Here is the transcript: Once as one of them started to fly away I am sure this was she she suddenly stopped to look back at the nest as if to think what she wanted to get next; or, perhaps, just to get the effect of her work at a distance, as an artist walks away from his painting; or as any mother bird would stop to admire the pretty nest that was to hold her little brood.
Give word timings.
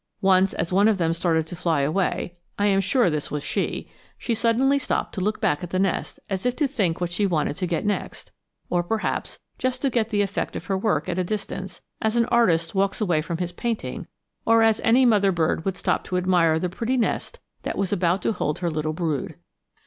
Once 0.21 0.55
as 0.55 0.73
one 0.73 0.87
of 0.87 0.97
them 0.97 1.13
started 1.13 1.45
to 1.45 1.55
fly 1.55 1.81
away 1.81 2.33
I 2.57 2.65
am 2.65 2.81
sure 2.81 3.07
this 3.11 3.29
was 3.29 3.43
she 3.43 3.87
she 4.17 4.33
suddenly 4.33 4.79
stopped 4.79 5.13
to 5.13 5.21
look 5.21 5.39
back 5.39 5.63
at 5.63 5.69
the 5.69 5.77
nest 5.77 6.19
as 6.27 6.43
if 6.43 6.55
to 6.55 6.67
think 6.67 6.99
what 6.99 7.11
she 7.11 7.27
wanted 7.27 7.55
to 7.57 7.67
get 7.67 7.85
next; 7.85 8.31
or, 8.67 8.81
perhaps, 8.81 9.37
just 9.59 9.83
to 9.83 9.91
get 9.91 10.09
the 10.09 10.23
effect 10.23 10.55
of 10.55 10.65
her 10.65 10.75
work 10.75 11.07
at 11.07 11.19
a 11.19 11.23
distance, 11.23 11.83
as 12.01 12.15
an 12.15 12.25
artist 12.31 12.73
walks 12.73 12.99
away 12.99 13.21
from 13.21 13.37
his 13.37 13.51
painting; 13.51 14.07
or 14.43 14.63
as 14.63 14.81
any 14.83 15.05
mother 15.05 15.31
bird 15.31 15.65
would 15.65 15.77
stop 15.77 16.03
to 16.05 16.17
admire 16.17 16.57
the 16.57 16.67
pretty 16.67 16.97
nest 16.97 17.39
that 17.61 17.77
was 17.77 17.91
to 17.91 18.33
hold 18.33 18.57
her 18.57 18.71
little 18.71 18.93
brood. 18.93 19.35